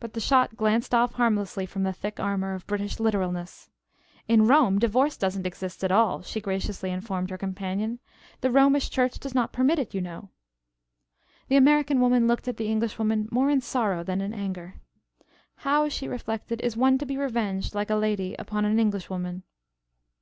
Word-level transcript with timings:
But 0.00 0.14
the 0.14 0.18
shot 0.20 0.56
glanced 0.56 0.94
off 0.94 1.12
harmlessly 1.16 1.66
from 1.66 1.82
the 1.82 1.92
thick 1.92 2.18
armor 2.18 2.54
of 2.54 2.66
British 2.66 2.98
literalness. 2.98 3.68
"In 4.26 4.46
Rome 4.46 4.78
divorce 4.78 5.14
doesn't 5.18 5.44
exist 5.46 5.84
at 5.84 5.92
all," 5.92 6.22
she 6.22 6.40
graciously 6.40 6.90
informed 6.90 7.28
her 7.28 7.36
companion. 7.36 7.98
"The 8.40 8.50
Romish 8.50 8.88
church 8.88 9.18
does 9.18 9.34
not 9.34 9.52
permit 9.52 9.78
it, 9.78 9.92
you 9.92 10.00
know." 10.00 10.30
The 11.48 11.56
American 11.56 12.00
woman 12.00 12.26
looked 12.26 12.48
at 12.48 12.56
the 12.56 12.68
Englishwoman 12.68 13.28
more 13.30 13.50
in 13.50 13.60
sorrow 13.60 14.02
than 14.02 14.22
in 14.22 14.32
anger. 14.32 14.76
"How," 15.56 15.90
she 15.90 16.08
reflected, 16.08 16.62
"is 16.62 16.74
one 16.74 16.96
to 16.96 17.04
be 17.04 17.18
revenged 17.18 17.74
like 17.74 17.90
a 17.90 17.94
lady 17.94 18.34
upon 18.38 18.64
an 18.64 18.80
Englishwoman?" 18.80 19.42